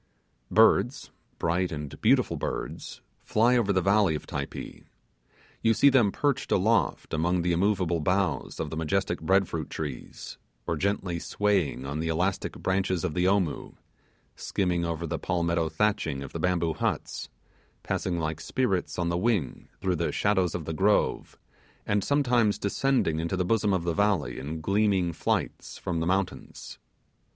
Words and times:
Birds 0.49 1.11
bright 1.37 1.71
and 1.71 2.01
beautiful 2.01 2.35
birds 2.35 3.01
fly 3.23 3.55
over 3.55 3.71
the 3.71 3.83
valley 3.83 4.15
of 4.15 4.25
Typee. 4.25 4.85
You 5.61 5.75
see 5.75 5.89
them 5.89 6.11
perched 6.11 6.51
aloft 6.51 7.13
among 7.13 7.43
the 7.43 7.51
immovable 7.51 7.99
boughs 7.99 8.59
of 8.59 8.71
the 8.71 8.75
majestic 8.75 9.21
bread 9.21 9.47
fruit 9.47 9.69
trees, 9.69 10.39
or 10.65 10.75
gently 10.75 11.19
swaying 11.19 11.85
on 11.85 11.99
the 11.99 12.07
elastic 12.07 12.53
branches 12.53 13.03
of 13.03 13.13
the 13.13 13.27
Omoo; 13.27 13.75
skimming 14.35 14.83
over 14.83 15.05
the 15.05 15.19
palmetto 15.19 15.69
thatching 15.69 16.23
of 16.23 16.33
the 16.33 16.39
bamboo 16.39 16.73
huts; 16.73 17.29
passing 17.83 18.17
like 18.17 18.41
spirits 18.41 18.97
on 18.97 19.09
the 19.09 19.17
wing 19.19 19.67
through 19.81 19.97
the 19.97 20.11
shadows 20.11 20.55
of 20.55 20.65
the 20.65 20.73
grove, 20.73 21.37
and 21.85 22.03
sometimes 22.03 22.57
descending 22.57 23.19
into 23.19 23.37
the 23.37 23.45
bosom 23.45 23.71
of 23.71 23.83
the 23.83 23.93
valley 23.93 24.39
in 24.39 24.61
gleaming 24.61 25.13
flights 25.13 25.77
from 25.77 25.99
the 25.99 26.07
mountains. 26.07 26.79